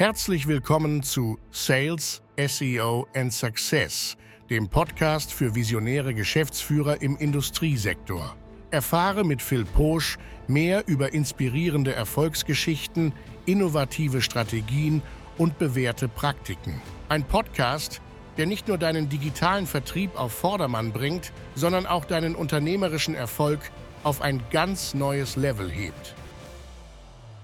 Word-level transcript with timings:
Herzlich 0.00 0.46
willkommen 0.46 1.02
zu 1.02 1.38
Sales, 1.50 2.22
SEO 2.38 3.06
and 3.14 3.30
Success, 3.30 4.16
dem 4.48 4.66
Podcast 4.66 5.30
für 5.30 5.54
visionäre 5.54 6.14
Geschäftsführer 6.14 7.02
im 7.02 7.18
Industriesektor. 7.18 8.34
Erfahre 8.70 9.24
mit 9.24 9.42
Phil 9.42 9.66
Posch 9.66 10.16
mehr 10.48 10.84
über 10.88 11.12
inspirierende 11.12 11.92
Erfolgsgeschichten, 11.92 13.12
innovative 13.44 14.22
Strategien 14.22 15.02
und 15.36 15.58
bewährte 15.58 16.08
Praktiken. 16.08 16.80
Ein 17.10 17.24
Podcast, 17.24 18.00
der 18.38 18.46
nicht 18.46 18.68
nur 18.68 18.78
deinen 18.78 19.10
digitalen 19.10 19.66
Vertrieb 19.66 20.18
auf 20.18 20.32
Vordermann 20.32 20.92
bringt, 20.92 21.30
sondern 21.54 21.84
auch 21.84 22.06
deinen 22.06 22.36
unternehmerischen 22.36 23.14
Erfolg 23.14 23.60
auf 24.02 24.22
ein 24.22 24.42
ganz 24.50 24.94
neues 24.94 25.36
Level 25.36 25.70
hebt. 25.70 26.14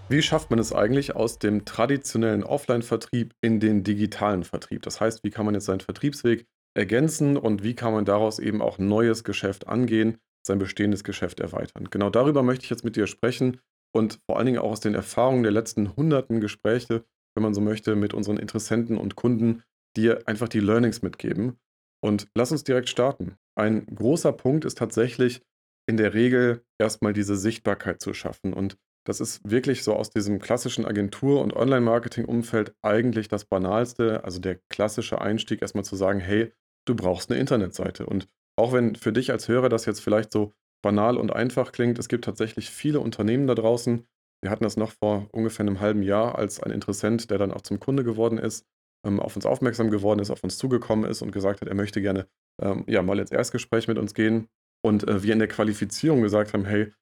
Wie 0.09 0.23
schafft 0.23 0.50
man 0.50 0.61
es 0.61 0.73
eigentlich 0.73 1.16
aus 1.16 1.41
dem 1.41 1.64
traditionellen 1.64 2.45
Offline-Vertrieb 2.45 3.34
in 3.41 3.59
den 3.59 3.82
digitalen 3.82 4.45
Vertrieb? 4.45 4.83
Das 4.83 5.01
heißt, 5.01 5.24
wie 5.24 5.30
kann 5.30 5.45
man 5.45 5.55
jetzt 5.55 5.64
seinen 5.64 5.80
Vertriebsweg 5.80 6.47
ergänzen 6.74 7.37
und 7.37 7.64
wie 7.64 7.74
kann 7.74 7.92
man 7.92 8.05
daraus 8.05 8.38
eben 8.38 8.62
auch 8.62 8.78
neues 8.78 9.24
Geschäft 9.24 9.66
angehen, 9.66 10.19
sein 10.47 10.61
bestehendes 10.61 11.02
Geschäft 11.02 11.41
erweitern? 11.41 11.88
Genau 11.91 12.09
darüber 12.09 12.45
möchte 12.45 12.64
ich 12.64 12.70
jetzt 12.70 12.84
mit 12.84 12.95
dir 12.95 13.09
sprechen 13.09 13.59
und 13.92 14.20
vor 14.27 14.37
allen 14.37 14.47
Dingen 14.47 14.59
auch 14.59 14.70
aus 14.70 14.80
den 14.80 14.95
Erfahrungen 14.95 15.42
der 15.42 15.50
letzten 15.50 15.97
hunderten 15.97 16.41
Gespräche, 16.41 17.05
wenn 17.34 17.42
man 17.42 17.55
so 17.55 17.61
möchte, 17.61 17.97
mit 17.97 18.14
unseren 18.14 18.36
Interessenten 18.36 18.98
und 18.98 19.16
Kunden, 19.16 19.64
dir 19.97 20.23
einfach 20.27 20.48
die 20.48 20.61
Learnings 20.61 21.02
mitgeben. 21.02 21.59
Und 22.00 22.28
lass 22.36 22.52
uns 22.52 22.62
direkt 22.62 22.88
starten. 22.88 23.34
Ein 23.59 23.86
großer 23.86 24.33
Punkt 24.33 24.64
ist 24.64 24.78
tatsächlich 24.78 25.42
in 25.88 25.97
der 25.97 26.14
Regel 26.14 26.62
erstmal 26.78 27.12
diese 27.12 27.36
Sichtbarkeit 27.36 28.00
zu 28.00 28.14
schaffen. 28.14 28.52
Und 28.52 28.77
das 29.06 29.20
ist 29.20 29.41
wirklich 29.48 29.84
so 29.84 29.95
aus 29.95 30.10
diesem 30.10 30.41
klassischen 30.41 30.84
Agentur- 30.84 31.41
und 31.41 31.55
Online-Marketing-Umfeld 31.55 32.74
eigentlich 32.83 33.28
das 33.28 33.45
Banalste, 33.45 34.24
also 34.24 34.41
der 34.41 34.59
klassische 34.69 35.20
Einstieg, 35.20 35.62
erstmal 35.62 35.84
zu 35.84 35.95
sagen, 35.95 36.19
hey, 36.19 36.53
du 36.86 36.97
brauchst 36.97 37.30
eine 37.30 37.39
Internetseite. 37.41 38.05
Und 38.05 38.28
auch 38.56 38.72
wenn 38.72 38.97
für 38.97 39.12
dich 39.12 39.30
als 39.30 39.48
Hörer 39.48 39.69
das 39.69 39.86
jetzt 39.86 40.00
vielleicht 40.00 40.33
so 40.33 40.53
banal 40.83 41.17
und 41.19 41.33
einfach 41.33 41.70
klingt, 41.70 41.98
es 41.98 42.08
gibt 42.08 42.25
tatsächlich 42.25 42.70
viele 42.70 43.00
Unternehmen 43.00 43.47
da 43.47 43.55
draußen. 43.55 44.05
Wir 44.42 44.50
hatten 44.50 44.64
das 44.64 44.77
noch 44.77 44.91
vor 44.91 45.28
ungefähr 45.33 45.64
einem 45.64 45.80
halben 45.80 46.02
Jahr, 46.02 46.36
als 46.36 46.61
ein 46.61 46.73
Interessent, 46.73 47.30
der 47.30 47.39
dann 47.39 47.52
auch 47.52 47.62
zum 47.62 47.78
Kunde 47.78 48.02
geworden 48.02 48.39
ist, 48.39 48.67
ähm, 49.06 49.20
auf 49.20 49.36
uns 49.36 49.47
aufmerksam 49.47 49.91
geworden 49.91 50.19
ist, 50.19 50.30
auf 50.30 50.42
uns 50.42 50.58
zugekommen 50.58 51.08
ist 51.08 51.23
und 51.23 51.30
gesagt 51.30 51.61
hat, 51.61 51.69
er 51.69 51.75
möchte 51.77 52.02
gerne 52.02 52.27
ähm, 52.61 52.84
ja, 52.89 53.02
mal 53.02 53.20
ins 53.20 53.30
Erstgespräch 53.30 53.86
mit 53.86 53.98
uns 53.98 54.14
gehen. 54.14 54.48
Und 54.84 55.08
äh, 55.08 55.23
wir 55.23 55.33
in 55.33 55.39
der 55.39 55.48
Qualifizierung 55.48 56.23
gesagt 56.23 56.52
haben, 56.52 56.64
hey, 56.64 56.92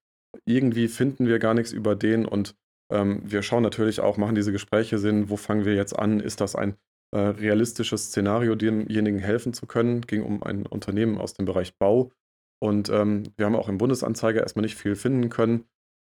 irgendwie 0.45 0.89
finden 0.89 1.27
wir 1.27 1.39
gar 1.39 1.55
nichts 1.55 1.73
über 1.73 1.97
den 1.97 2.27
und 2.27 2.55
ähm, 2.91 3.23
wir 3.25 3.43
schauen 3.43 3.63
natürlich 3.63 4.01
auch, 4.01 4.17
machen 4.17 4.35
diese 4.35 4.53
Gespräche 4.53 4.99
Sinn, 4.99 5.31
wo 5.31 5.37
fangen 5.37 5.65
wir 5.65 5.75
jetzt 5.75 5.99
an? 5.99 6.21
Ist 6.21 6.41
das 6.41 6.55
ein 6.55 6.77
äh, 7.13 7.19
realistisches 7.19 8.07
Szenario, 8.07 8.55
demjenigen 8.55 9.19
helfen 9.19 9.53
zu 9.53 9.67
können? 9.67 10.03
Ging 10.03 10.23
um 10.23 10.43
ein 10.43 10.67
Unternehmen 10.67 11.19
aus 11.19 11.35
dem 11.35 11.47
Bereich 11.47 11.77
Bau 11.79 12.11
und 12.63 12.89
ähm, 12.89 13.25
wir 13.37 13.47
haben 13.47 13.57
auch 13.57 13.69
im 13.69 13.79
Bundesanzeiger 13.79 14.41
erstmal 14.41 14.63
nicht 14.63 14.77
viel 14.77 14.97
finden 14.97 15.29
können. 15.29 15.65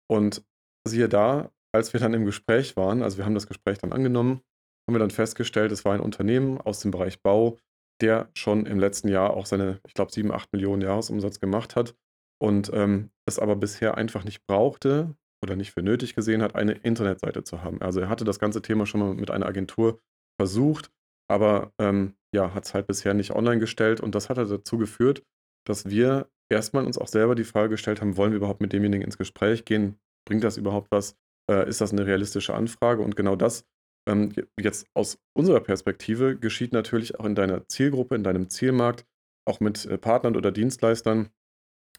Und 0.08 0.44
siehe 0.88 1.10
da, 1.10 1.52
als 1.74 1.94
wir 1.94 2.00
dann 2.00 2.14
im 2.14 2.26
Gespräch 2.26 2.76
waren, 2.76 3.02
also 3.02 3.18
wir 3.18 3.26
haben 3.26 3.34
das 3.34 3.48
Gespräch 3.48 3.78
dann 3.80 3.94
angenommen, 3.94 4.42
haben 4.88 4.96
wir 4.96 5.00
dann 5.00 5.12
festgestellt, 5.12 5.72
es 5.72 5.86
war 5.86 5.94
ein 5.94 6.02
Unternehmen 6.02 6.60
aus 6.60 6.82
dem 6.82 6.92
Bereich 6.92 7.22
Bau, 7.22 7.58
der 8.02 8.30
schon 8.36 8.66
im 8.66 8.80
letzten 8.80 9.08
Jahr 9.08 9.32
auch 9.32 9.46
seine, 9.46 9.80
ich 9.88 9.94
glaube, 9.94 10.12
7, 10.12 10.32
8 10.32 10.52
Millionen 10.52 10.82
Jahresumsatz 10.82 11.40
gemacht 11.40 11.76
hat 11.76 11.96
und 12.44 12.72
ähm, 12.74 13.10
es 13.26 13.40
aber 13.40 13.56
bisher 13.56 13.98
einfach 13.98 14.26
nicht 14.26 14.46
brauchte 14.46 15.16
oder 15.42 15.56
nicht 15.56 15.72
für 15.72 15.82
nötig 15.82 16.14
gesehen 16.14 16.42
hat, 16.42 16.56
eine 16.56 16.74
Internetseite 16.74 17.46
zu 17.46 17.64
haben. 17.64 17.82
Also 17.82 18.02
er 18.02 18.10
hatte 18.10 18.26
das 18.26 18.38
ganze 18.38 18.62
Thema 18.62 18.86
schon 18.86 19.00
mal 19.00 19.14
mit 19.14 19.32
einer 19.32 19.46
Agentur 19.46 20.02
versucht, 20.38 20.92
aber 21.30 21.72
ähm, 21.80 22.16
ja, 22.36 22.54
hat 22.54 22.66
es 22.66 22.74
halt 22.74 22.88
bisher 22.88 23.14
nicht 23.14 23.32
online 23.32 23.60
gestellt 23.60 24.02
und 24.02 24.14
das 24.14 24.30
hat 24.30 24.38
halt 24.38 24.52
dazu 24.52 24.78
geführt, 24.78 25.24
dass 25.66 25.90
wir 25.90 26.30
erstmal 26.52 26.86
uns 26.86 26.98
auch 26.98 27.08
selber 27.08 27.36
die 27.36 27.46
Frage 27.46 27.70
gestellt 27.70 28.02
haben, 28.02 28.18
wollen 28.18 28.32
wir 28.32 28.38
überhaupt 28.38 28.62
mit 28.62 28.74
demjenigen 28.74 29.06
ins 29.06 29.18
Gespräch 29.18 29.64
gehen? 29.64 29.98
Bringt 30.28 30.44
das 30.44 30.58
überhaupt 30.58 30.92
was? 30.92 31.16
Äh, 31.50 31.70
ist 31.70 31.80
das 31.80 31.94
eine 31.94 32.06
realistische 32.06 32.54
Anfrage? 32.54 33.04
Und 33.04 33.16
genau 33.16 33.38
das 33.38 33.66
ähm, 34.06 34.34
jetzt 34.60 34.88
aus 34.94 35.18
unserer 35.34 35.62
Perspektive 35.62 36.38
geschieht 36.38 36.74
natürlich 36.74 37.18
auch 37.20 37.26
in 37.26 37.36
deiner 37.36 37.66
Zielgruppe, 37.70 38.16
in 38.16 38.24
deinem 38.24 38.50
Zielmarkt, 38.50 39.06
auch 39.48 39.62
mit 39.62 39.86
äh, 39.86 39.98
Partnern 39.98 40.36
oder 40.36 40.52
Dienstleistern, 40.52 41.30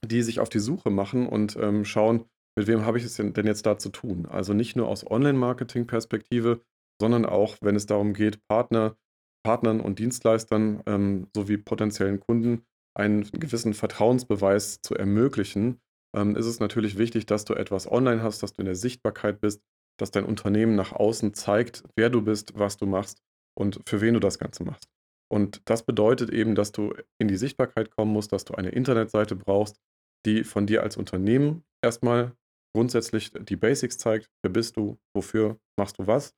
die 0.06 0.22
sich 0.22 0.40
auf 0.40 0.48
die 0.48 0.58
Suche 0.58 0.90
machen 0.90 1.26
und 1.26 1.56
ähm, 1.56 1.84
schauen, 1.84 2.24
mit 2.56 2.66
wem 2.66 2.84
habe 2.84 2.98
ich 2.98 3.04
es 3.04 3.16
denn, 3.16 3.32
jetzt 3.46 3.66
da 3.66 3.78
zu 3.78 3.88
tun? 3.88 4.26
Also 4.26 4.54
nicht 4.54 4.76
nur 4.76 4.88
aus 4.88 5.08
Online-Marketing-Perspektive, 5.08 6.60
sondern 7.00 7.24
auch, 7.24 7.56
wenn 7.60 7.76
es 7.76 7.86
darum 7.86 8.12
geht, 8.12 8.46
Partner, 8.46 8.96
Partnern 9.44 9.80
und 9.80 9.98
Dienstleistern 9.98 10.82
ähm, 10.86 11.26
sowie 11.34 11.56
potenziellen 11.56 12.20
Kunden 12.20 12.64
einen 12.96 13.24
gewissen 13.32 13.74
Vertrauensbeweis 13.74 14.80
zu 14.80 14.94
ermöglichen, 14.94 15.80
ähm, 16.14 16.36
ist 16.36 16.46
es 16.46 16.60
natürlich 16.60 16.96
wichtig, 16.96 17.26
dass 17.26 17.44
du 17.44 17.54
etwas 17.54 17.90
online 17.90 18.22
hast, 18.22 18.42
dass 18.42 18.52
du 18.52 18.62
in 18.62 18.66
der 18.66 18.76
Sichtbarkeit 18.76 19.40
bist, 19.40 19.62
dass 19.98 20.12
dein 20.12 20.24
Unternehmen 20.24 20.76
nach 20.76 20.92
außen 20.92 21.34
zeigt, 21.34 21.82
wer 21.96 22.10
du 22.10 22.22
bist, 22.22 22.56
was 22.58 22.76
du 22.76 22.86
machst 22.86 23.20
und 23.58 23.80
für 23.86 24.00
wen 24.00 24.14
du 24.14 24.20
das 24.20 24.38
Ganze 24.38 24.64
machst. 24.64 24.88
Und 25.30 25.62
das 25.64 25.84
bedeutet 25.84 26.30
eben, 26.30 26.54
dass 26.54 26.72
du 26.72 26.94
in 27.18 27.28
die 27.28 27.36
Sichtbarkeit 27.36 27.90
kommen 27.90 28.12
musst, 28.12 28.32
dass 28.32 28.44
du 28.44 28.54
eine 28.54 28.70
Internetseite 28.70 29.34
brauchst, 29.36 29.80
die 30.26 30.44
von 30.44 30.66
dir 30.66 30.82
als 30.82 30.96
Unternehmen 30.96 31.64
erstmal 31.82 32.32
grundsätzlich 32.74 33.32
die 33.32 33.56
Basics 33.56 33.98
zeigt. 33.98 34.30
Wer 34.42 34.50
bist 34.50 34.76
du? 34.76 34.98
Wofür 35.14 35.58
machst 35.76 35.98
du 35.98 36.06
was? 36.06 36.34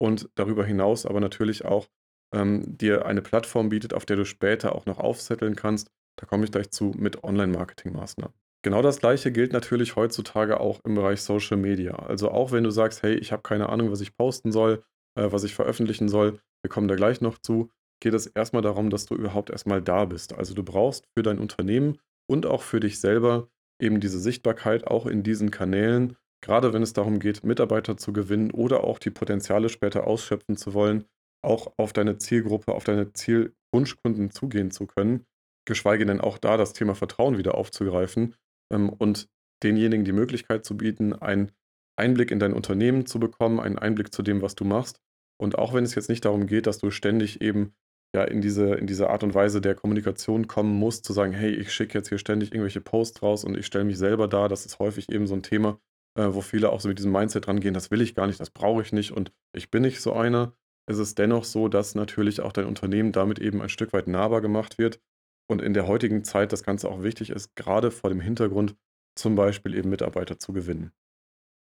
Und 0.00 0.28
darüber 0.34 0.64
hinaus 0.64 1.06
aber 1.06 1.20
natürlich 1.20 1.64
auch 1.64 1.88
ähm, 2.34 2.76
dir 2.76 3.06
eine 3.06 3.22
Plattform 3.22 3.68
bietet, 3.68 3.94
auf 3.94 4.04
der 4.04 4.16
du 4.16 4.24
später 4.24 4.74
auch 4.74 4.86
noch 4.86 4.98
aufsetteln 4.98 5.56
kannst. 5.56 5.90
Da 6.18 6.26
komme 6.26 6.44
ich 6.44 6.52
gleich 6.52 6.70
zu 6.70 6.92
mit 6.96 7.24
Online-Marketing-Maßnahmen. 7.24 8.34
Genau 8.62 8.82
das 8.82 8.98
gleiche 8.98 9.30
gilt 9.30 9.52
natürlich 9.52 9.96
heutzutage 9.96 10.60
auch 10.60 10.80
im 10.84 10.94
Bereich 10.94 11.22
Social 11.22 11.56
Media. 11.56 11.94
Also 11.94 12.30
auch 12.30 12.50
wenn 12.52 12.64
du 12.64 12.70
sagst, 12.70 13.02
hey, 13.02 13.14
ich 13.14 13.32
habe 13.32 13.42
keine 13.42 13.68
Ahnung, 13.68 13.90
was 13.90 14.00
ich 14.00 14.16
posten 14.16 14.50
soll, 14.50 14.82
äh, 15.14 15.30
was 15.30 15.44
ich 15.44 15.54
veröffentlichen 15.54 16.08
soll, 16.08 16.40
wir 16.62 16.68
kommen 16.68 16.88
da 16.88 16.96
gleich 16.96 17.20
noch 17.20 17.38
zu, 17.38 17.70
geht 18.00 18.14
es 18.14 18.26
erstmal 18.26 18.62
darum, 18.62 18.90
dass 18.90 19.06
du 19.06 19.14
überhaupt 19.14 19.50
erstmal 19.50 19.80
da 19.80 20.04
bist. 20.04 20.34
Also 20.34 20.54
du 20.54 20.64
brauchst 20.64 21.06
für 21.16 21.22
dein 21.22 21.38
Unternehmen 21.38 21.98
und 22.28 22.46
auch 22.46 22.62
für 22.62 22.80
dich 22.80 23.00
selber 23.00 23.48
eben 23.80 24.00
diese 24.00 24.18
Sichtbarkeit 24.18 24.86
auch 24.86 25.06
in 25.06 25.22
diesen 25.22 25.50
Kanälen, 25.50 26.16
gerade 26.42 26.72
wenn 26.72 26.82
es 26.82 26.92
darum 26.92 27.18
geht, 27.18 27.44
Mitarbeiter 27.44 27.96
zu 27.96 28.12
gewinnen 28.12 28.50
oder 28.50 28.84
auch 28.84 28.98
die 28.98 29.10
Potenziale 29.10 29.68
später 29.68 30.06
ausschöpfen 30.06 30.56
zu 30.56 30.74
wollen, 30.74 31.04
auch 31.42 31.72
auf 31.76 31.92
deine 31.92 32.18
Zielgruppe, 32.18 32.72
auf 32.72 32.84
deine 32.84 33.12
Zielwunschkunden 33.12 34.30
zugehen 34.30 34.70
zu 34.70 34.86
können, 34.86 35.24
geschweige 35.66 36.06
denn 36.06 36.20
auch 36.20 36.38
da 36.38 36.56
das 36.56 36.72
Thema 36.72 36.94
Vertrauen 36.94 37.38
wieder 37.38 37.54
aufzugreifen 37.54 38.34
ähm, 38.72 38.88
und 38.88 39.28
denjenigen 39.62 40.04
die 40.04 40.12
Möglichkeit 40.12 40.64
zu 40.64 40.76
bieten, 40.76 41.12
einen 41.12 41.52
Einblick 41.96 42.30
in 42.30 42.38
dein 42.38 42.52
Unternehmen 42.52 43.06
zu 43.06 43.18
bekommen, 43.18 43.60
einen 43.60 43.78
Einblick 43.78 44.12
zu 44.12 44.22
dem, 44.22 44.40
was 44.42 44.54
du 44.54 44.64
machst. 44.64 45.00
Und 45.40 45.58
auch 45.58 45.74
wenn 45.74 45.84
es 45.84 45.94
jetzt 45.94 46.08
nicht 46.08 46.24
darum 46.24 46.46
geht, 46.46 46.66
dass 46.66 46.78
du 46.78 46.90
ständig 46.90 47.40
eben 47.40 47.74
ja 48.14 48.24
in 48.24 48.40
diese, 48.40 48.74
in 48.74 48.86
diese 48.86 49.10
Art 49.10 49.22
und 49.22 49.34
Weise 49.34 49.60
der 49.60 49.74
Kommunikation 49.74 50.46
kommen 50.46 50.74
musst, 50.74 51.04
zu 51.04 51.12
sagen, 51.12 51.32
hey, 51.32 51.54
ich 51.54 51.72
schicke 51.72 51.98
jetzt 51.98 52.08
hier 52.08 52.18
ständig 52.18 52.52
irgendwelche 52.52 52.80
Posts 52.80 53.22
raus 53.22 53.44
und 53.44 53.56
ich 53.56 53.66
stelle 53.66 53.84
mich 53.84 53.98
selber 53.98 54.28
dar. 54.28 54.48
Das 54.48 54.66
ist 54.66 54.78
häufig 54.78 55.10
eben 55.10 55.26
so 55.26 55.34
ein 55.34 55.42
Thema, 55.42 55.78
äh, 56.16 56.28
wo 56.30 56.40
viele 56.40 56.70
auch 56.70 56.80
so 56.80 56.88
mit 56.88 56.98
diesem 56.98 57.12
Mindset 57.12 57.48
rangehen, 57.48 57.74
das 57.74 57.90
will 57.90 58.00
ich 58.00 58.14
gar 58.14 58.26
nicht, 58.26 58.40
das 58.40 58.50
brauche 58.50 58.82
ich 58.82 58.92
nicht 58.92 59.12
und 59.12 59.32
ich 59.54 59.70
bin 59.70 59.82
nicht 59.82 60.00
so 60.00 60.12
einer. 60.12 60.54
Es 60.86 60.98
ist 60.98 61.18
dennoch 61.18 61.44
so, 61.44 61.68
dass 61.68 61.94
natürlich 61.94 62.40
auch 62.40 62.52
dein 62.52 62.64
Unternehmen 62.64 63.12
damit 63.12 63.38
eben 63.38 63.60
ein 63.60 63.68
Stück 63.68 63.92
weit 63.92 64.08
nahbar 64.08 64.40
gemacht 64.40 64.78
wird 64.78 65.00
und 65.46 65.60
in 65.60 65.74
der 65.74 65.86
heutigen 65.86 66.24
Zeit 66.24 66.52
das 66.52 66.62
Ganze 66.62 66.90
auch 66.90 67.02
wichtig 67.02 67.30
ist, 67.30 67.54
gerade 67.56 67.90
vor 67.90 68.08
dem 68.08 68.20
Hintergrund 68.20 68.74
zum 69.14 69.34
Beispiel 69.34 69.74
eben 69.74 69.90
Mitarbeiter 69.90 70.38
zu 70.38 70.52
gewinnen. 70.52 70.92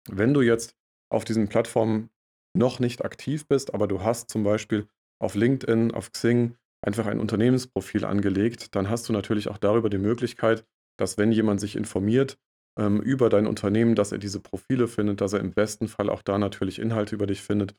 Wenn 0.09 0.33
du 0.33 0.41
jetzt 0.41 0.77
auf 1.11 1.25
diesen 1.25 1.49
Plattformen 1.49 2.09
noch 2.55 2.81
nicht 2.81 3.05
aktiv 3.05 3.47
bist, 3.47 3.75
aber 3.75 3.87
du 3.87 4.03
hast 4.03 4.31
zum 4.31 4.45
Beispiel 4.45 4.89
auf 5.23 5.35
LinkedIn, 5.35 5.93
auf 5.93 6.13
Xing 6.13 6.57
einfach 6.85 7.07
ein 7.07 7.21
Unternehmensprofil 7.21 8.05
angelegt, 8.05 8.75
dann 8.75 8.91
hast 8.91 9.09
du 9.09 9.13
natürlich 9.13 9.49
auch 9.49 9.59
darüber 9.59 9.89
die 9.89 9.99
Möglichkeit, 9.99 10.65
dass 10.99 11.17
wenn 11.17 11.33
jemand 11.33 11.61
sich 11.61 11.77
informiert 11.77 12.39
ähm, 12.79 13.01
über 13.01 13.29
dein 13.29 13.47
Unternehmen, 13.47 13.95
dass 13.95 14.13
er 14.13 14.19
diese 14.19 14.41
Profile 14.41 14.89
findet, 14.89 15.21
dass 15.21 15.33
er 15.33 15.41
im 15.41 15.53
besten 15.53 15.89
Fall 15.89 16.11
auch 16.11 16.23
da 16.23 16.39
natürlich 16.39 16.79
Inhalte 16.79 17.15
über 17.15 17.27
dich 17.27 17.43
findet 17.43 17.75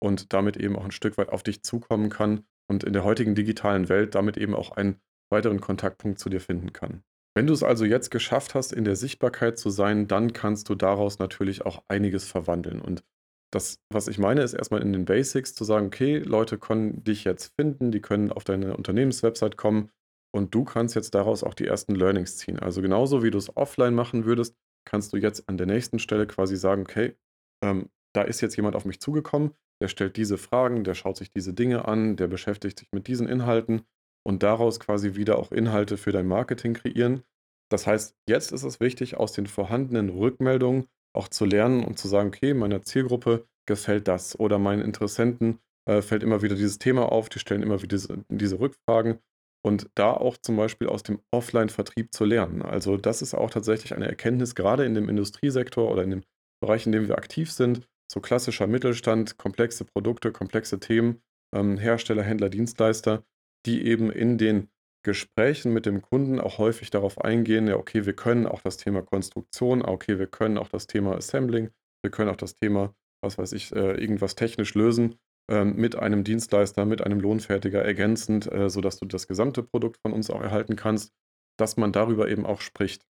und 0.00 0.32
damit 0.32 0.56
eben 0.56 0.76
auch 0.76 0.84
ein 0.84 0.90
Stück 0.90 1.18
weit 1.18 1.28
auf 1.28 1.42
dich 1.42 1.62
zukommen 1.62 2.10
kann 2.10 2.44
und 2.68 2.84
in 2.84 2.92
der 2.92 3.04
heutigen 3.04 3.34
digitalen 3.34 3.88
Welt 3.88 4.14
damit 4.14 4.36
eben 4.36 4.54
auch 4.54 4.72
einen 4.72 5.00
weiteren 5.30 5.60
Kontaktpunkt 5.60 6.18
zu 6.18 6.28
dir 6.28 6.40
finden 6.40 6.72
kann. 6.72 7.02
Wenn 7.34 7.46
du 7.46 7.52
es 7.52 7.62
also 7.62 7.84
jetzt 7.84 8.10
geschafft 8.10 8.54
hast, 8.54 8.72
in 8.72 8.84
der 8.84 8.96
Sichtbarkeit 8.96 9.58
zu 9.58 9.70
sein, 9.70 10.08
dann 10.08 10.32
kannst 10.32 10.68
du 10.68 10.74
daraus 10.74 11.18
natürlich 11.18 11.64
auch 11.64 11.84
einiges 11.86 12.24
verwandeln. 12.24 12.80
Und 12.80 13.04
das, 13.50 13.78
was 13.90 14.08
ich 14.08 14.18
meine, 14.18 14.42
ist 14.42 14.54
erstmal 14.54 14.82
in 14.82 14.92
den 14.92 15.04
Basics 15.04 15.54
zu 15.54 15.64
sagen, 15.64 15.86
okay, 15.86 16.18
Leute 16.18 16.58
können 16.58 17.02
dich 17.04 17.24
jetzt 17.24 17.54
finden, 17.56 17.90
die 17.90 18.00
können 18.00 18.30
auf 18.30 18.44
deine 18.44 18.76
Unternehmenswebsite 18.76 19.56
kommen 19.56 19.90
und 20.34 20.54
du 20.54 20.64
kannst 20.64 20.94
jetzt 20.94 21.14
daraus 21.14 21.42
auch 21.42 21.54
die 21.54 21.66
ersten 21.66 21.94
Learnings 21.94 22.36
ziehen. 22.36 22.58
Also 22.58 22.82
genauso 22.82 23.22
wie 23.22 23.30
du 23.30 23.38
es 23.38 23.56
offline 23.56 23.94
machen 23.94 24.26
würdest, 24.26 24.56
kannst 24.84 25.12
du 25.12 25.16
jetzt 25.16 25.48
an 25.48 25.56
der 25.56 25.66
nächsten 25.66 25.98
Stelle 25.98 26.26
quasi 26.26 26.56
sagen, 26.56 26.82
okay, 26.82 27.16
ähm, 27.62 27.88
da 28.14 28.22
ist 28.22 28.40
jetzt 28.40 28.56
jemand 28.56 28.76
auf 28.76 28.84
mich 28.84 29.00
zugekommen, 29.00 29.54
der 29.82 29.88
stellt 29.88 30.16
diese 30.16 30.38
Fragen, 30.38 30.84
der 30.84 30.94
schaut 30.94 31.16
sich 31.16 31.30
diese 31.30 31.54
Dinge 31.54 31.86
an, 31.86 32.16
der 32.16 32.26
beschäftigt 32.26 32.78
sich 32.78 32.88
mit 32.92 33.06
diesen 33.06 33.28
Inhalten 33.28 33.82
und 34.26 34.42
daraus 34.42 34.80
quasi 34.80 35.14
wieder 35.14 35.38
auch 35.38 35.52
Inhalte 35.52 35.96
für 35.96 36.12
dein 36.12 36.26
Marketing 36.26 36.74
kreieren. 36.74 37.22
Das 37.70 37.86
heißt, 37.86 38.16
jetzt 38.28 38.52
ist 38.52 38.64
es 38.64 38.80
wichtig, 38.80 39.16
aus 39.16 39.32
den 39.32 39.46
vorhandenen 39.46 40.08
Rückmeldungen 40.08 40.88
auch 41.18 41.28
zu 41.28 41.44
lernen 41.44 41.84
und 41.84 41.98
zu 41.98 42.08
sagen, 42.08 42.28
okay, 42.28 42.54
meiner 42.54 42.82
Zielgruppe 42.82 43.46
gefällt 43.66 44.08
das. 44.08 44.38
Oder 44.38 44.58
meinen 44.58 44.82
Interessenten 44.82 45.58
äh, 45.88 46.02
fällt 46.02 46.22
immer 46.22 46.42
wieder 46.42 46.54
dieses 46.54 46.78
Thema 46.78 47.10
auf, 47.10 47.28
die 47.28 47.38
stellen 47.38 47.62
immer 47.62 47.82
wieder 47.82 47.96
diese, 47.96 48.24
diese 48.28 48.60
Rückfragen. 48.60 49.18
Und 49.64 49.90
da 49.96 50.12
auch 50.12 50.36
zum 50.36 50.56
Beispiel 50.56 50.88
aus 50.88 51.02
dem 51.02 51.20
Offline-Vertrieb 51.32 52.14
zu 52.14 52.24
lernen. 52.24 52.62
Also 52.62 52.96
das 52.96 53.22
ist 53.22 53.34
auch 53.34 53.50
tatsächlich 53.50 53.92
eine 53.92 54.06
Erkenntnis, 54.06 54.54
gerade 54.54 54.84
in 54.84 54.94
dem 54.94 55.08
Industriesektor 55.08 55.90
oder 55.90 56.04
in 56.04 56.10
dem 56.10 56.22
Bereich, 56.60 56.86
in 56.86 56.92
dem 56.92 57.08
wir 57.08 57.18
aktiv 57.18 57.50
sind, 57.52 57.86
so 58.10 58.20
klassischer 58.20 58.66
Mittelstand, 58.66 59.36
komplexe 59.36 59.84
Produkte, 59.84 60.32
komplexe 60.32 60.78
Themen, 60.78 61.20
ähm, 61.54 61.76
Hersteller, 61.76 62.22
Händler, 62.22 62.48
Dienstleister, 62.48 63.24
die 63.66 63.84
eben 63.84 64.10
in 64.10 64.38
den 64.38 64.68
Gesprächen 65.08 65.72
mit 65.72 65.86
dem 65.86 66.02
Kunden 66.02 66.38
auch 66.38 66.58
häufig 66.58 66.90
darauf 66.90 67.18
eingehen, 67.22 67.66
ja, 67.66 67.76
okay, 67.76 68.04
wir 68.04 68.12
können 68.12 68.46
auch 68.46 68.60
das 68.60 68.76
Thema 68.76 69.00
Konstruktion, 69.00 69.82
ah, 69.82 69.90
okay, 69.90 70.18
wir 70.18 70.26
können 70.26 70.58
auch 70.58 70.68
das 70.68 70.86
Thema 70.86 71.16
Assembling, 71.16 71.70
wir 72.02 72.10
können 72.10 72.28
auch 72.28 72.36
das 72.36 72.54
Thema, 72.54 72.94
was 73.22 73.38
weiß 73.38 73.52
ich, 73.52 73.74
äh, 73.74 73.92
irgendwas 73.94 74.34
technisch 74.34 74.74
lösen 74.74 75.14
ähm, 75.50 75.76
mit 75.76 75.96
einem 75.96 76.24
Dienstleister, 76.24 76.84
mit 76.84 77.00
einem 77.00 77.20
Lohnfertiger 77.20 77.82
ergänzend, 77.82 78.52
äh, 78.52 78.68
sodass 78.68 78.98
du 78.98 79.06
das 79.06 79.26
gesamte 79.26 79.62
Produkt 79.62 79.96
von 80.02 80.12
uns 80.12 80.28
auch 80.28 80.42
erhalten 80.42 80.76
kannst, 80.76 81.14
dass 81.58 81.78
man 81.78 81.90
darüber 81.90 82.28
eben 82.28 82.44
auch 82.44 82.60
spricht. 82.60 83.06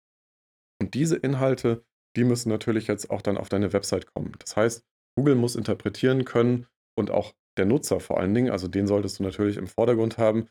Und 0.81 0.95
diese 0.95 1.15
Inhalte, 1.15 1.85
die 2.17 2.25
müssen 2.25 2.49
natürlich 2.49 2.87
jetzt 2.87 3.09
auch 3.09 3.21
dann 3.21 3.37
auf 3.37 3.47
deine 3.47 3.71
Website 3.71 4.13
kommen. 4.13 4.33
Das 4.39 4.57
heißt, 4.57 4.83
Google 5.17 5.35
muss 5.35 5.55
interpretieren 5.55 6.25
können 6.25 6.67
und 6.97 7.09
auch 7.09 7.33
der 7.57 7.65
Nutzer 7.65 8.01
vor 8.01 8.19
allen 8.19 8.33
Dingen, 8.33 8.51
also 8.51 8.67
den 8.67 8.85
solltest 8.85 9.19
du 9.19 9.23
natürlich 9.23 9.55
im 9.55 9.67
Vordergrund 9.67 10.17
haben. 10.17 10.49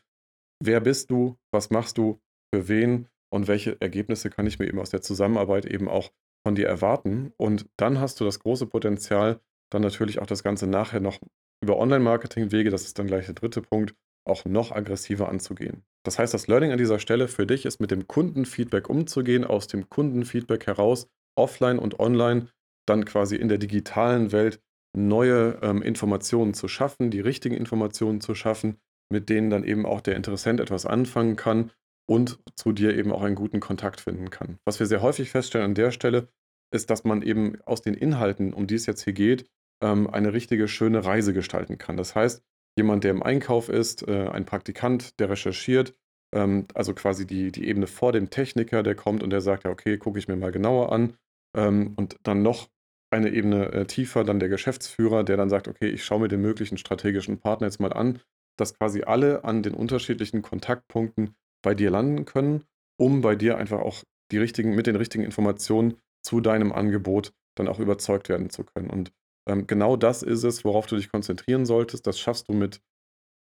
Wer 0.63 0.79
bist 0.79 1.11
du? 1.11 1.37
Was 1.51 1.69
machst 1.69 1.97
du? 1.97 2.19
Für 2.53 2.67
wen? 2.67 3.07
Und 3.29 3.47
welche 3.47 3.79
Ergebnisse 3.81 4.29
kann 4.29 4.47
ich 4.47 4.59
mir 4.59 4.67
eben 4.67 4.79
aus 4.79 4.89
der 4.89 5.01
Zusammenarbeit 5.01 5.65
eben 5.65 5.89
auch 5.89 6.11
von 6.45 6.55
dir 6.55 6.67
erwarten? 6.67 7.33
Und 7.37 7.67
dann 7.77 7.99
hast 7.99 8.19
du 8.19 8.25
das 8.25 8.39
große 8.39 8.67
Potenzial, 8.67 9.41
dann 9.71 9.81
natürlich 9.81 10.19
auch 10.19 10.27
das 10.27 10.43
Ganze 10.43 10.67
nachher 10.67 10.99
noch 10.99 11.19
über 11.61 11.77
Online-Marketing-Wege, 11.77 12.69
das 12.69 12.83
ist 12.83 12.99
dann 12.99 13.07
gleich 13.07 13.25
der 13.25 13.33
dritte 13.33 13.61
Punkt, 13.61 13.95
auch 14.27 14.45
noch 14.45 14.71
aggressiver 14.71 15.29
anzugehen. 15.29 15.83
Das 16.03 16.19
heißt, 16.19 16.33
das 16.33 16.47
Learning 16.47 16.71
an 16.71 16.77
dieser 16.77 16.99
Stelle 16.99 17.27
für 17.27 17.45
dich 17.45 17.65
ist, 17.65 17.79
mit 17.79 17.91
dem 17.91 18.07
Kundenfeedback 18.07 18.89
umzugehen, 18.89 19.43
aus 19.43 19.67
dem 19.67 19.89
Kundenfeedback 19.89 20.67
heraus, 20.67 21.07
offline 21.35 21.79
und 21.79 21.99
online, 21.99 22.47
dann 22.87 23.05
quasi 23.05 23.35
in 23.35 23.49
der 23.49 23.57
digitalen 23.57 24.31
Welt 24.31 24.61
neue 24.95 25.59
ähm, 25.61 25.81
Informationen 25.81 26.53
zu 26.53 26.67
schaffen, 26.67 27.11
die 27.11 27.19
richtigen 27.19 27.55
Informationen 27.55 28.21
zu 28.21 28.35
schaffen, 28.35 28.79
mit 29.11 29.29
denen 29.29 29.49
dann 29.49 29.63
eben 29.63 29.85
auch 29.85 30.01
der 30.01 30.15
Interessent 30.15 30.59
etwas 30.59 30.85
anfangen 30.85 31.35
kann 31.35 31.71
und 32.07 32.39
zu 32.55 32.71
dir 32.71 32.95
eben 32.95 33.11
auch 33.11 33.23
einen 33.23 33.35
guten 33.35 33.59
Kontakt 33.59 34.01
finden 34.01 34.29
kann. 34.29 34.57
Was 34.65 34.79
wir 34.79 34.87
sehr 34.87 35.01
häufig 35.01 35.29
feststellen 35.29 35.65
an 35.65 35.75
der 35.75 35.91
Stelle, 35.91 36.27
ist, 36.71 36.89
dass 36.89 37.03
man 37.03 37.21
eben 37.21 37.61
aus 37.65 37.81
den 37.81 37.93
Inhalten, 37.93 38.53
um 38.53 38.67
die 38.67 38.75
es 38.75 38.85
jetzt 38.85 39.03
hier 39.03 39.13
geht, 39.13 39.45
ähm, 39.81 40.09
eine 40.09 40.33
richtige 40.33 40.67
schöne 40.67 41.05
Reise 41.05 41.33
gestalten 41.33 41.77
kann. 41.77 41.97
Das 41.97 42.15
heißt, 42.15 42.43
jemand, 42.77 43.03
der 43.03 43.11
im 43.11 43.23
Einkauf 43.23 43.69
ist, 43.69 44.07
äh, 44.07 44.27
ein 44.29 44.45
Praktikant, 44.45 45.19
der 45.19 45.29
recherchiert, 45.29 45.95
ähm, 46.33 46.67
also 46.73 46.93
quasi 46.93 47.25
die, 47.25 47.51
die 47.51 47.67
Ebene 47.67 47.87
vor 47.87 48.11
dem 48.11 48.29
Techniker, 48.29 48.83
der 48.83 48.95
kommt 48.95 49.23
und 49.23 49.29
der 49.29 49.41
sagt, 49.41 49.63
ja, 49.63 49.71
okay, 49.71 49.97
gucke 49.97 50.19
ich 50.19 50.27
mir 50.27 50.35
mal 50.35 50.51
genauer 50.51 50.91
an. 50.91 51.15
Ähm, 51.55 51.93
und 51.95 52.17
dann 52.23 52.41
noch 52.41 52.69
eine 53.11 53.29
Ebene 53.29 53.71
äh, 53.71 53.85
tiefer, 53.85 54.23
dann 54.23 54.39
der 54.39 54.49
Geschäftsführer, 54.49 55.23
der 55.23 55.37
dann 55.37 55.49
sagt, 55.49 55.67
okay, 55.67 55.87
ich 55.87 56.03
schaue 56.03 56.21
mir 56.21 56.27
den 56.27 56.41
möglichen 56.41 56.77
strategischen 56.77 57.39
Partner 57.39 57.67
jetzt 57.67 57.79
mal 57.79 57.93
an, 57.93 58.19
dass 58.57 58.77
quasi 58.77 59.03
alle 59.03 59.43
an 59.43 59.63
den 59.63 59.73
unterschiedlichen 59.73 60.41
Kontaktpunkten 60.41 61.35
bei 61.63 61.73
dir 61.75 61.89
landen 61.89 62.25
können, 62.25 62.63
um 62.97 63.21
bei 63.21 63.35
dir 63.35 63.57
einfach 63.57 63.79
auch 63.79 64.03
die 64.31 64.37
richtigen, 64.37 64.75
mit 64.75 64.87
den 64.87 64.95
richtigen 64.95 65.23
Informationen 65.23 65.97
zu 66.23 66.41
deinem 66.41 66.71
Angebot 66.71 67.33
dann 67.55 67.67
auch 67.67 67.79
überzeugt 67.79 68.29
werden 68.29 68.49
zu 68.49 68.63
können. 68.63 68.89
Und 68.89 69.11
ähm, 69.47 69.67
genau 69.67 69.95
das 69.95 70.23
ist 70.23 70.43
es, 70.43 70.65
worauf 70.65 70.87
du 70.87 70.95
dich 70.95 71.11
konzentrieren 71.11 71.65
solltest. 71.65 72.07
Das 72.07 72.19
schaffst 72.19 72.49
du 72.49 72.53
mit 72.53 72.81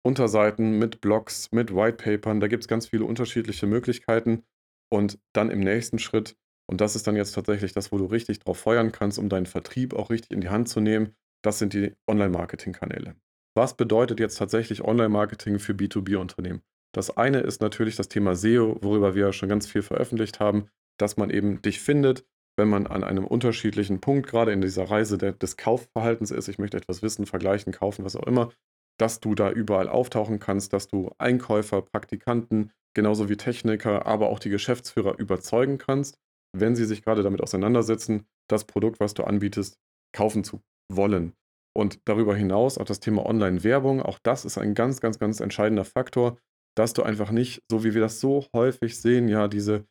Unterseiten, 0.05 0.77
mit 0.77 1.01
Blogs, 1.01 1.51
mit 1.51 1.73
Whitepapern. 1.73 2.39
Da 2.39 2.47
gibt 2.47 2.63
es 2.63 2.67
ganz 2.67 2.87
viele 2.87 3.05
unterschiedliche 3.05 3.65
Möglichkeiten. 3.65 4.43
Und 4.91 5.19
dann 5.33 5.49
im 5.49 5.61
nächsten 5.61 5.97
Schritt, 5.97 6.37
und 6.69 6.79
das 6.79 6.95
ist 6.95 7.07
dann 7.07 7.15
jetzt 7.15 7.33
tatsächlich 7.33 7.73
das, 7.73 7.91
wo 7.91 7.97
du 7.97 8.05
richtig 8.05 8.39
drauf 8.39 8.59
feuern 8.59 8.91
kannst, 8.91 9.17
um 9.17 9.29
deinen 9.29 9.47
Vertrieb 9.47 9.93
auch 9.93 10.09
richtig 10.09 10.31
in 10.31 10.41
die 10.41 10.49
Hand 10.49 10.69
zu 10.69 10.79
nehmen, 10.79 11.15
das 11.43 11.59
sind 11.59 11.73
die 11.73 11.93
Online-Marketing-Kanäle. 12.07 13.15
Was 13.57 13.77
bedeutet 13.77 14.19
jetzt 14.19 14.37
tatsächlich 14.37 14.83
Online-Marketing 14.83 15.59
für 15.59 15.71
B2B-Unternehmen? 15.71 16.61
Das 16.93 17.15
eine 17.15 17.39
ist 17.39 17.61
natürlich 17.61 17.95
das 17.95 18.09
Thema 18.09 18.35
SEO, 18.35 18.77
worüber 18.81 19.15
wir 19.15 19.27
ja 19.27 19.33
schon 19.33 19.49
ganz 19.49 19.65
viel 19.65 19.81
veröffentlicht 19.81 20.41
haben, 20.41 20.67
dass 20.97 21.15
man 21.15 21.29
eben 21.29 21.61
dich 21.61 21.79
findet, 21.79 22.25
wenn 22.57 22.69
man 22.69 22.87
an 22.87 23.03
einem 23.03 23.25
unterschiedlichen 23.25 24.01
Punkt 24.01 24.27
gerade 24.27 24.51
in 24.51 24.61
dieser 24.61 24.89
Reise 24.89 25.17
des 25.17 25.57
Kaufverhaltens 25.57 26.31
ist, 26.31 26.47
ich 26.47 26.59
möchte 26.59 26.77
etwas 26.77 27.01
wissen, 27.01 27.25
vergleichen, 27.25 27.73
kaufen, 27.73 28.05
was 28.05 28.15
auch 28.15 28.27
immer, 28.27 28.51
dass 28.97 29.19
du 29.19 29.35
da 29.35 29.51
überall 29.51 29.89
auftauchen 29.89 30.39
kannst, 30.39 30.73
dass 30.73 30.87
du 30.87 31.11
Einkäufer, 31.17 31.81
Praktikanten, 31.81 32.71
genauso 32.93 33.29
wie 33.29 33.37
Techniker, 33.37 34.05
aber 34.05 34.29
auch 34.29 34.39
die 34.39 34.49
Geschäftsführer 34.49 35.17
überzeugen 35.17 35.77
kannst, 35.77 36.17
wenn 36.53 36.75
sie 36.75 36.85
sich 36.85 37.03
gerade 37.03 37.23
damit 37.23 37.41
auseinandersetzen, 37.41 38.25
das 38.49 38.65
Produkt, 38.65 38.99
was 38.99 39.13
du 39.13 39.23
anbietest, 39.23 39.77
kaufen 40.13 40.45
zu 40.45 40.61
wollen. 40.89 41.33
Und 41.75 41.99
darüber 42.05 42.35
hinaus 42.35 42.77
auch 42.77 42.85
das 42.85 43.01
Thema 43.01 43.25
Online-Werbung, 43.25 44.01
auch 44.01 44.19
das 44.23 44.45
ist 44.45 44.57
ein 44.57 44.75
ganz, 44.75 45.01
ganz, 45.01 45.19
ganz 45.19 45.41
entscheidender 45.41 45.83
Faktor, 45.83 46.37
dass 46.77 46.93
du 46.93 47.03
einfach 47.03 47.31
nicht, 47.31 47.63
so 47.69 47.83
wie 47.83 47.93
wir 47.93 48.01
das 48.01 48.19
so 48.19 48.45
häufig 48.53 48.99
sehen, 48.99 49.27
ja, 49.27 49.47
diese 49.47 49.85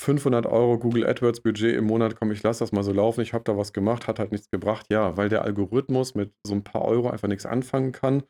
500 0.00 0.46
Euro 0.46 0.78
Google 0.78 1.06
AdWords 1.06 1.40
Budget 1.40 1.76
im 1.76 1.84
Monat, 1.84 2.16
komm, 2.16 2.32
ich 2.32 2.42
lasse 2.42 2.60
das 2.60 2.72
mal 2.72 2.82
so 2.82 2.92
laufen, 2.92 3.20
ich 3.20 3.32
habe 3.32 3.44
da 3.44 3.56
was 3.56 3.72
gemacht, 3.72 4.06
hat 4.06 4.18
halt 4.18 4.32
nichts 4.32 4.50
gebracht. 4.50 4.86
Ja, 4.90 5.16
weil 5.16 5.28
der 5.28 5.42
Algorithmus 5.42 6.14
mit 6.14 6.32
so 6.46 6.54
ein 6.54 6.64
paar 6.64 6.82
Euro 6.82 7.10
einfach 7.10 7.28
nichts 7.28 7.46
anfangen 7.46 7.92
kann 7.92 8.24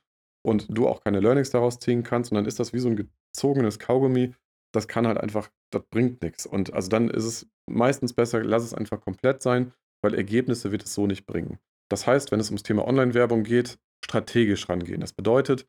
und 0.45 0.67
du 0.69 0.87
auch 0.87 1.03
keine 1.03 1.21
Learnings 1.21 1.51
daraus 1.51 1.79
ziehen 1.79 2.03
kannst 2.03 2.31
und 2.31 2.37
dann 2.37 2.47
ist 2.47 2.61
das 2.61 2.73
wie 2.73 2.79
so 2.79 2.89
ein 2.89 2.97
gezogenes 2.97 3.79
Kaugummi. 3.79 4.35
Das 4.75 4.89
kann 4.89 5.07
halt 5.07 5.19
einfach, 5.19 5.51
das 5.71 5.83
bringt 5.91 6.23
nichts. 6.23 6.47
Und 6.47 6.75
also 6.75 6.89
dann 6.89 7.09
ist 7.09 7.25
es 7.25 7.51
meistens 7.71 8.13
besser, 8.13 8.43
lass 8.43 8.65
es 8.65 8.75
einfach 8.75 9.01
komplett 9.01 9.43
sein, 9.43 9.73
weil 10.03 10.15
Ergebnisse 10.15 10.73
wird 10.73 10.85
es 10.85 10.95
so 10.95 11.07
nicht 11.07 11.27
bringen. 11.27 11.59
Das 11.91 12.07
heißt, 12.07 12.33
wenn 12.33 12.41
es 12.41 12.49
ums 12.49 12.63
Thema 12.63 12.87
Online-Werbung 12.87 13.43
geht, 13.45 13.79
strategisch 14.05 14.69
rangehen. 14.69 15.01
Das 15.01 15.13
bedeutet, 15.13 15.67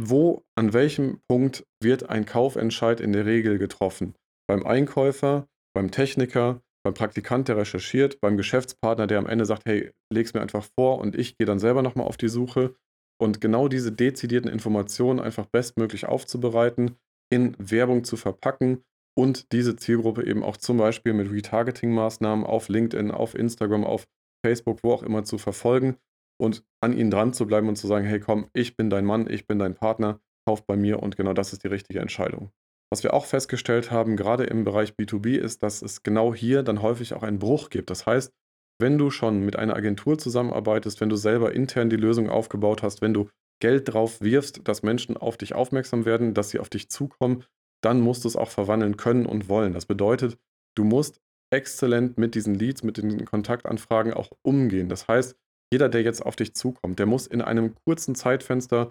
wo, 0.00 0.42
an 0.56 0.72
welchem 0.72 1.20
Punkt 1.28 1.64
wird 1.82 2.08
ein 2.08 2.26
Kaufentscheid 2.26 3.00
in 3.00 3.12
der 3.12 3.26
Regel 3.26 3.58
getroffen? 3.58 4.14
beim 4.46 4.66
Einkäufer, 4.66 5.48
beim 5.74 5.90
Techniker, 5.90 6.62
beim 6.84 6.94
Praktikant, 6.94 7.48
der 7.48 7.56
recherchiert, 7.56 8.20
beim 8.20 8.36
Geschäftspartner, 8.36 9.06
der 9.06 9.18
am 9.18 9.26
Ende 9.26 9.46
sagt, 9.46 9.64
hey, 9.66 9.90
leg's 10.12 10.34
mir 10.34 10.42
einfach 10.42 10.66
vor 10.78 10.98
und 10.98 11.16
ich 11.16 11.36
gehe 11.36 11.46
dann 11.46 11.58
selber 11.58 11.82
nochmal 11.82 12.06
auf 12.06 12.16
die 12.16 12.28
Suche. 12.28 12.74
Und 13.20 13.40
genau 13.40 13.68
diese 13.68 13.92
dezidierten 13.92 14.50
Informationen 14.50 15.20
einfach 15.20 15.46
bestmöglich 15.46 16.06
aufzubereiten, 16.06 16.96
in 17.32 17.56
Werbung 17.58 18.04
zu 18.04 18.16
verpacken 18.16 18.82
und 19.16 19.50
diese 19.52 19.76
Zielgruppe 19.76 20.26
eben 20.26 20.42
auch 20.42 20.56
zum 20.56 20.76
Beispiel 20.76 21.14
mit 21.14 21.30
Retargeting-Maßnahmen 21.30 22.44
auf 22.44 22.68
LinkedIn, 22.68 23.10
auf 23.10 23.34
Instagram, 23.34 23.84
auf 23.84 24.04
Facebook, 24.44 24.80
wo 24.82 24.92
auch 24.92 25.02
immer 25.02 25.24
zu 25.24 25.38
verfolgen 25.38 25.96
und 26.38 26.64
an 26.82 26.92
ihnen 26.92 27.10
dran 27.10 27.32
zu 27.32 27.46
bleiben 27.46 27.68
und 27.68 27.76
zu 27.76 27.86
sagen, 27.86 28.04
hey 28.04 28.20
komm, 28.20 28.50
ich 28.52 28.76
bin 28.76 28.90
dein 28.90 29.06
Mann, 29.06 29.26
ich 29.30 29.46
bin 29.46 29.58
dein 29.58 29.74
Partner, 29.74 30.20
kauf 30.46 30.66
bei 30.66 30.76
mir 30.76 31.02
und 31.02 31.16
genau 31.16 31.32
das 31.32 31.54
ist 31.54 31.64
die 31.64 31.68
richtige 31.68 32.00
Entscheidung. 32.00 32.50
Was 32.92 33.02
wir 33.02 33.14
auch 33.14 33.24
festgestellt 33.24 33.90
haben, 33.90 34.16
gerade 34.16 34.44
im 34.44 34.64
Bereich 34.64 34.90
B2B, 34.90 35.38
ist, 35.38 35.62
dass 35.62 35.80
es 35.80 36.02
genau 36.02 36.34
hier 36.34 36.62
dann 36.62 36.82
häufig 36.82 37.14
auch 37.14 37.22
einen 37.22 37.38
Bruch 37.38 37.70
gibt. 37.70 37.88
Das 37.88 38.04
heißt, 38.04 38.32
wenn 38.78 38.98
du 38.98 39.10
schon 39.10 39.40
mit 39.40 39.56
einer 39.56 39.76
Agentur 39.76 40.18
zusammenarbeitest, 40.18 41.00
wenn 41.00 41.08
du 41.08 41.16
selber 41.16 41.54
intern 41.54 41.88
die 41.88 41.96
Lösung 41.96 42.28
aufgebaut 42.28 42.82
hast, 42.82 43.00
wenn 43.00 43.14
du 43.14 43.30
Geld 43.60 43.92
drauf 43.92 44.20
wirfst, 44.20 44.68
dass 44.68 44.82
Menschen 44.82 45.16
auf 45.16 45.38
dich 45.38 45.54
aufmerksam 45.54 46.04
werden, 46.04 46.34
dass 46.34 46.50
sie 46.50 46.58
auf 46.58 46.68
dich 46.68 46.90
zukommen, 46.90 47.44
dann 47.82 48.00
musst 48.00 48.24
du 48.24 48.28
es 48.28 48.36
auch 48.36 48.50
verwandeln 48.50 48.96
können 48.98 49.24
und 49.24 49.48
wollen. 49.48 49.72
Das 49.72 49.86
bedeutet, 49.86 50.36
du 50.76 50.84
musst 50.84 51.20
exzellent 51.54 52.18
mit 52.18 52.34
diesen 52.34 52.54
Leads, 52.54 52.82
mit 52.82 52.98
den 52.98 53.24
Kontaktanfragen 53.24 54.12
auch 54.12 54.30
umgehen. 54.42 54.88
Das 54.88 55.08
heißt, 55.08 55.36
jeder, 55.72 55.88
der 55.88 56.02
jetzt 56.02 56.24
auf 56.24 56.36
dich 56.36 56.54
zukommt, 56.54 56.98
der 56.98 57.06
muss 57.06 57.26
in 57.26 57.40
einem 57.40 57.74
kurzen 57.86 58.14
Zeitfenster 58.14 58.90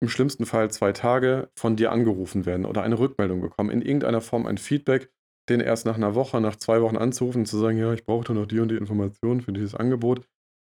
im 0.00 0.08
schlimmsten 0.08 0.46
Fall 0.46 0.70
zwei 0.70 0.92
Tage 0.92 1.48
von 1.56 1.76
dir 1.76 1.92
angerufen 1.92 2.46
werden 2.46 2.64
oder 2.64 2.82
eine 2.82 2.98
Rückmeldung 2.98 3.40
bekommen, 3.40 3.70
in 3.70 3.82
irgendeiner 3.82 4.20
Form 4.20 4.46
ein 4.46 4.58
Feedback, 4.58 5.10
den 5.48 5.60
erst 5.60 5.86
nach 5.86 5.96
einer 5.96 6.14
Woche, 6.14 6.40
nach 6.40 6.56
zwei 6.56 6.80
Wochen 6.82 6.96
anzurufen 6.96 7.42
und 7.42 7.46
zu 7.46 7.58
sagen, 7.58 7.78
ja, 7.78 7.92
ich 7.92 8.04
brauche 8.04 8.32
noch 8.32 8.46
die 8.46 8.60
und 8.60 8.70
die 8.70 8.76
Informationen 8.76 9.40
für 9.40 9.52
dieses 9.52 9.74
Angebot. 9.74 10.26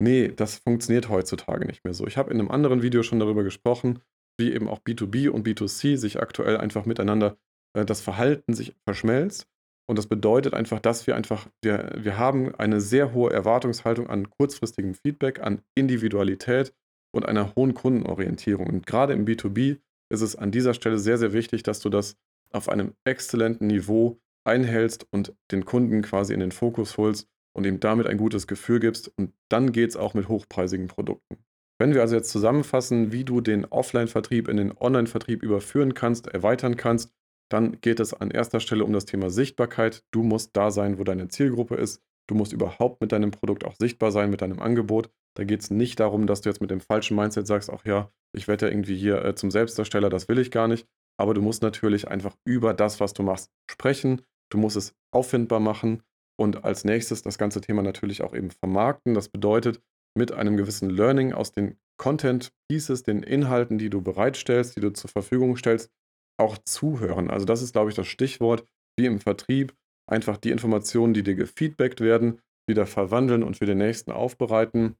Nee, 0.02 0.28
das 0.34 0.56
funktioniert 0.56 1.08
heutzutage 1.08 1.66
nicht 1.66 1.84
mehr 1.84 1.94
so. 1.94 2.06
Ich 2.06 2.16
habe 2.16 2.30
in 2.32 2.40
einem 2.40 2.50
anderen 2.50 2.82
Video 2.82 3.02
schon 3.02 3.20
darüber 3.20 3.44
gesprochen, 3.44 4.00
wie 4.38 4.52
eben 4.52 4.68
auch 4.68 4.80
B2B 4.80 5.28
und 5.28 5.46
B2C 5.46 5.96
sich 5.96 6.20
aktuell 6.20 6.56
einfach 6.56 6.84
miteinander 6.84 7.36
äh, 7.74 7.84
das 7.84 8.00
Verhalten 8.00 8.54
sich 8.54 8.74
verschmelzt 8.84 9.46
Und 9.86 9.98
das 9.98 10.06
bedeutet 10.06 10.54
einfach, 10.54 10.80
dass 10.80 11.06
wir 11.06 11.14
einfach, 11.14 11.46
wir, 11.62 11.92
wir 11.96 12.18
haben 12.18 12.54
eine 12.54 12.80
sehr 12.80 13.12
hohe 13.12 13.32
Erwartungshaltung 13.32 14.08
an 14.08 14.30
kurzfristigem 14.30 14.94
Feedback, 14.94 15.40
an 15.40 15.60
Individualität 15.74 16.74
und 17.14 17.26
einer 17.26 17.54
hohen 17.54 17.74
Kundenorientierung. 17.74 18.66
Und 18.66 18.86
gerade 18.86 19.12
im 19.12 19.26
B2B 19.26 19.78
ist 20.10 20.22
es 20.22 20.36
an 20.36 20.50
dieser 20.50 20.74
Stelle 20.74 20.98
sehr, 20.98 21.18
sehr 21.18 21.32
wichtig, 21.32 21.62
dass 21.62 21.80
du 21.80 21.90
das 21.90 22.16
auf 22.50 22.68
einem 22.68 22.94
exzellenten 23.04 23.66
Niveau 23.66 24.18
einhältst 24.44 25.06
und 25.10 25.34
den 25.50 25.64
Kunden 25.64 26.02
quasi 26.02 26.32
in 26.32 26.40
den 26.40 26.52
Fokus 26.52 26.96
holst 26.96 27.28
und 27.52 27.66
ihm 27.66 27.80
damit 27.80 28.06
ein 28.06 28.18
gutes 28.18 28.46
Gefühl 28.46 28.80
gibst. 28.80 29.12
Und 29.16 29.32
dann 29.48 29.72
geht 29.72 29.90
es 29.90 29.96
auch 29.96 30.14
mit 30.14 30.28
hochpreisigen 30.28 30.88
Produkten. 30.88 31.36
Wenn 31.78 31.92
wir 31.92 32.02
also 32.02 32.14
jetzt 32.14 32.30
zusammenfassen, 32.30 33.12
wie 33.12 33.24
du 33.24 33.40
den 33.40 33.64
Offline-Vertrieb 33.64 34.48
in 34.48 34.56
den 34.56 34.76
Online-Vertrieb 34.76 35.42
überführen 35.42 35.94
kannst, 35.94 36.28
erweitern 36.28 36.76
kannst, 36.76 37.12
dann 37.54 37.80
geht 37.80 38.00
es 38.00 38.12
an 38.12 38.32
erster 38.32 38.58
Stelle 38.58 38.84
um 38.84 38.92
das 38.92 39.04
Thema 39.04 39.30
Sichtbarkeit. 39.30 40.02
Du 40.10 40.24
musst 40.24 40.56
da 40.56 40.72
sein, 40.72 40.98
wo 40.98 41.04
deine 41.04 41.28
Zielgruppe 41.28 41.76
ist. 41.76 42.02
Du 42.28 42.34
musst 42.34 42.52
überhaupt 42.52 43.00
mit 43.00 43.12
deinem 43.12 43.30
Produkt 43.30 43.64
auch 43.64 43.76
sichtbar 43.78 44.10
sein, 44.10 44.28
mit 44.28 44.42
deinem 44.42 44.58
Angebot. 44.58 45.08
Da 45.36 45.44
geht 45.44 45.60
es 45.60 45.70
nicht 45.70 46.00
darum, 46.00 46.26
dass 46.26 46.40
du 46.40 46.48
jetzt 46.48 46.60
mit 46.60 46.72
dem 46.72 46.80
falschen 46.80 47.16
Mindset 47.16 47.46
sagst, 47.46 47.70
ach 47.70 47.84
ja, 47.84 48.10
ich 48.34 48.48
werde 48.48 48.66
ja 48.66 48.72
irgendwie 48.72 48.96
hier 48.96 49.24
äh, 49.24 49.36
zum 49.36 49.52
Selbstdarsteller, 49.52 50.10
das 50.10 50.28
will 50.28 50.40
ich 50.40 50.50
gar 50.50 50.66
nicht. 50.66 50.88
Aber 51.16 51.32
du 51.32 51.42
musst 51.42 51.62
natürlich 51.62 52.08
einfach 52.08 52.34
über 52.44 52.74
das, 52.74 52.98
was 52.98 53.12
du 53.12 53.22
machst, 53.22 53.50
sprechen. 53.70 54.22
Du 54.50 54.58
musst 54.58 54.76
es 54.76 54.96
auffindbar 55.12 55.60
machen 55.60 56.02
und 56.36 56.64
als 56.64 56.84
nächstes 56.84 57.22
das 57.22 57.38
ganze 57.38 57.60
Thema 57.60 57.82
natürlich 57.82 58.22
auch 58.22 58.34
eben 58.34 58.50
vermarkten. 58.50 59.14
Das 59.14 59.28
bedeutet, 59.28 59.80
mit 60.16 60.32
einem 60.32 60.56
gewissen 60.56 60.90
Learning 60.90 61.32
aus 61.32 61.52
den 61.52 61.78
Content 61.98 62.52
Pieces, 62.68 63.04
den 63.04 63.22
Inhalten, 63.22 63.78
die 63.78 63.90
du 63.90 64.02
bereitstellst, 64.02 64.76
die 64.76 64.80
du 64.80 64.92
zur 64.92 65.10
Verfügung 65.10 65.56
stellst, 65.56 65.92
auch 66.38 66.58
zuhören. 66.58 67.30
Also 67.30 67.46
das 67.46 67.62
ist, 67.62 67.72
glaube 67.72 67.90
ich, 67.90 67.96
das 67.96 68.06
Stichwort, 68.06 68.66
wie 68.98 69.06
im 69.06 69.20
Vertrieb, 69.20 69.74
einfach 70.10 70.36
die 70.36 70.50
Informationen, 70.50 71.14
die 71.14 71.22
dir 71.22 71.34
gefeedbackt 71.34 72.00
werden, 72.00 72.40
wieder 72.68 72.86
verwandeln 72.86 73.42
und 73.42 73.56
für 73.56 73.66
den 73.66 73.78
nächsten 73.78 74.12
aufbereiten. 74.12 74.96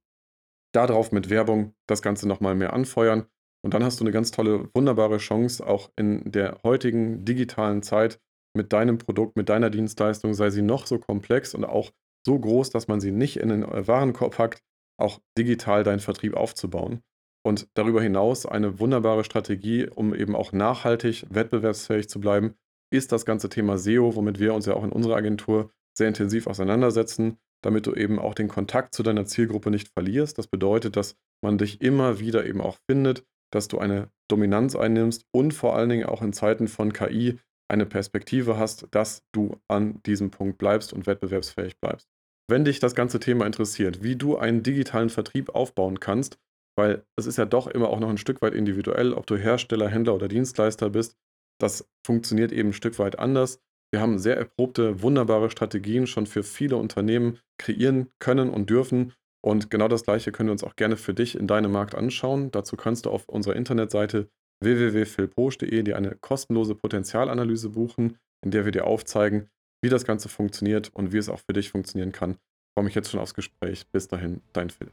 Darauf 0.75 1.13
mit 1.13 1.31
Werbung 1.31 1.75
das 1.89 2.03
Ganze 2.03 2.29
nochmal 2.29 2.55
mehr 2.55 2.73
anfeuern. 2.73 3.27
Und 3.65 3.73
dann 3.73 3.85
hast 3.85 4.01
du 4.01 4.05
eine 4.05 4.13
ganz 4.13 4.31
tolle, 4.31 4.69
wunderbare 4.75 5.19
Chance, 5.19 5.67
auch 5.67 5.91
in 5.97 6.31
der 6.31 6.61
heutigen 6.65 7.25
digitalen 7.25 7.83
Zeit 7.83 8.21
mit 8.55 8.73
deinem 8.73 8.99
Produkt, 8.99 9.37
mit 9.37 9.49
deiner 9.49 9.71
Dienstleistung, 9.71 10.35
sei 10.35 10.51
sie 10.51 10.63
noch 10.63 10.87
so 10.87 10.99
komplex 10.99 11.55
und 11.55 11.65
auch 11.65 11.91
so 12.27 12.39
groß, 12.39 12.71
dass 12.71 12.89
man 12.89 13.01
sie 13.01 13.11
nicht 13.11 13.39
in 13.39 13.49
den 13.49 13.63
Warenkorb 13.65 14.37
packt, 14.37 14.63
auch 14.99 15.21
digital 15.37 15.83
deinen 15.83 16.01
Vertrieb 16.01 16.35
aufzubauen. 16.35 17.03
Und 17.47 17.69
darüber 17.75 18.01
hinaus 18.01 18.47
eine 18.47 18.81
wunderbare 18.81 19.25
Strategie, 19.25 19.87
um 19.87 20.15
eben 20.15 20.35
auch 20.35 20.53
nachhaltig 20.53 21.27
wettbewerbsfähig 21.29 22.09
zu 22.09 22.21
bleiben, 22.21 22.55
ist 22.91 23.13
das 23.13 23.27
ganze 23.27 23.49
Thema 23.49 23.77
SEO, 23.77 24.15
womit 24.17 24.39
wir 24.39 24.55
uns 24.55 24.67
ja 24.67 24.75
auch 24.75 24.85
in 24.85 24.93
unserer 24.93 25.17
Agentur 25.17 25.71
sehr 25.97 26.09
intensiv 26.09 26.47
auseinandersetzen, 26.47 27.39
damit 27.63 27.87
du 27.87 27.95
eben 27.95 28.19
auch 28.19 28.35
den 28.35 28.49
Kontakt 28.49 28.95
zu 28.95 29.03
deiner 29.03 29.27
Zielgruppe 29.27 29.71
nicht 29.71 29.89
verlierst. 29.89 30.39
Das 30.39 30.47
bedeutet, 30.47 30.97
dass 30.97 31.17
man 31.43 31.59
dich 31.59 31.81
immer 31.81 32.19
wieder 32.19 32.47
eben 32.47 32.61
auch 32.61 32.79
findet, 32.91 33.25
dass 33.53 33.69
du 33.69 33.79
eine 33.79 34.11
Dominanz 34.29 34.75
einnimmst 34.75 35.25
und 35.33 35.53
vor 35.53 35.77
allen 35.77 35.89
Dingen 35.89 36.07
auch 36.07 36.23
in 36.23 36.33
Zeiten 36.33 36.69
von 36.69 36.93
KI 36.93 37.39
eine 37.71 37.87
Perspektive 37.87 38.59
hast, 38.59 38.89
dass 38.91 39.23
du 39.33 39.57
an 39.69 40.03
diesem 40.05 40.31
Punkt 40.31 40.59
bleibst 40.59 40.93
und 40.93 41.07
wettbewerbsfähig 41.07 41.79
bleibst. 41.81 42.09
Wenn 42.49 42.65
dich 42.65 42.79
das 42.79 42.95
ganze 42.95 43.21
Thema 43.21 43.47
interessiert, 43.47 44.03
wie 44.03 44.17
du 44.17 44.37
einen 44.37 44.63
digitalen 44.63 45.09
Vertrieb 45.09 45.55
aufbauen 45.55 46.01
kannst, 46.01 46.39
weil 46.77 47.05
es 47.17 47.27
ist 47.27 47.39
ja 47.39 47.45
doch 47.45 47.67
immer 47.67 47.89
auch 47.89 48.01
noch 48.01 48.09
ein 48.09 48.19
Stück 48.19 48.43
weit 48.43 48.55
individuell, 48.55 49.13
ob 49.13 49.27
du 49.27 49.37
Hersteller, 49.37 49.89
Händler 49.89 50.15
oder 50.15 50.29
Dienstleister 50.29 50.91
bist, 50.91 51.17
das 51.61 51.89
funktioniert 52.05 52.53
eben 52.53 52.71
ein 52.71 52.75
Stück 52.75 52.99
weit 52.99 53.19
anders. 53.19 53.61
Wir 53.93 54.01
haben 54.01 54.19
sehr 54.19 54.37
erprobte, 54.37 55.03
wunderbare 55.03 55.51
Strategien 55.51 56.07
schon 56.07 56.27
für 56.27 56.43
viele 56.43 56.77
Unternehmen 56.77 57.39
kreieren 57.59 58.11
können 58.19 58.51
und 58.51 58.71
dürfen. 58.71 59.13
Und 59.41 59.71
genau 59.71 59.89
das 59.89 60.05
Gleiche 60.05 60.33
können 60.33 60.49
wir 60.49 60.53
uns 60.53 60.65
auch 60.65 60.75
gerne 60.75 60.97
für 60.97 61.15
dich 61.15 61.39
in 61.39 61.47
deinem 61.47 61.71
Markt 61.71 61.95
anschauen. 61.95 62.51
Dazu 62.51 62.77
kannst 62.77 63.07
du 63.07 63.11
auf 63.11 63.29
unserer 63.29 63.57
Internetseite 63.57 64.29
www.philposch.de 64.63 65.83
dir 65.83 65.97
eine 65.97 66.17
kostenlose 66.17 66.75
Potenzialanalyse 66.75 67.71
buchen, 67.71 68.17
in 68.45 68.51
der 68.51 68.65
wir 68.65 68.73
dir 68.73 68.87
aufzeigen, 68.87 69.49
wie 69.83 69.91
das 69.91 70.05
Ganze 70.05 70.29
funktioniert 70.29 70.91
und 70.95 71.13
wie 71.13 71.19
es 71.19 71.29
auch 71.29 71.41
für 71.41 71.53
dich 71.53 71.71
funktionieren 71.71 72.13
kann. 72.13 72.33
Ich 72.33 72.75
freue 72.77 72.85
mich 72.87 72.95
jetzt 72.95 73.11
schon 73.11 73.21
aufs 73.21 73.35
Gespräch. 73.35 73.87
Bis 73.93 74.09
dahin, 74.09 74.41
dein 74.53 74.71
Phil. 74.71 74.91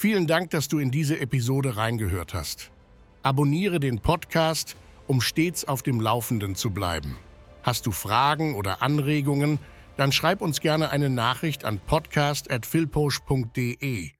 Vielen 0.00 0.28
Dank, 0.28 0.50
dass 0.50 0.68
du 0.68 0.78
in 0.78 0.92
diese 0.92 1.18
Episode 1.18 1.76
reingehört 1.76 2.32
hast. 2.32 2.70
Abonniere 3.24 3.80
den 3.80 3.98
Podcast, 3.98 4.76
um 5.08 5.20
stets 5.20 5.64
auf 5.64 5.82
dem 5.82 6.00
Laufenden 6.00 6.54
zu 6.54 6.70
bleiben. 6.70 7.16
Hast 7.64 7.84
du 7.84 7.90
Fragen 7.90 8.54
oder 8.54 8.80
Anregungen, 8.80 9.58
dann 9.96 10.12
schreib 10.12 10.40
uns 10.40 10.60
gerne 10.60 10.90
eine 10.90 11.10
Nachricht 11.10 11.64
an 11.64 11.80
podcast.philposch.de. 11.80 14.06